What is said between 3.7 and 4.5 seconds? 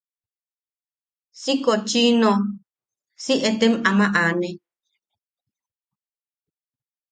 ama aane.